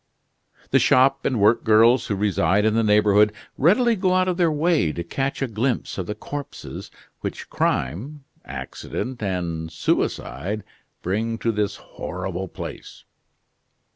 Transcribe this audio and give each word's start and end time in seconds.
The 0.71 0.79
shop 0.79 1.25
and 1.27 1.39
work 1.39 1.63
girls 1.63 2.07
who 2.07 2.15
reside 2.15 2.65
in 2.65 2.73
the 2.73 2.81
neighborhood 2.81 3.31
readily 3.55 3.95
go 3.95 4.15
out 4.15 4.27
of 4.27 4.37
their 4.37 4.51
way 4.51 4.91
to 4.91 5.03
catch 5.03 5.43
a 5.43 5.47
glimpse 5.47 5.99
of 5.99 6.07
the 6.07 6.15
corpses 6.15 6.89
which 7.19 7.51
crime, 7.51 8.23
accident, 8.43 9.21
and 9.21 9.71
suicide 9.71 10.63
bring 11.03 11.37
to 11.37 11.51
this 11.51 11.75
horrible 11.75 12.47
place. 12.47 13.03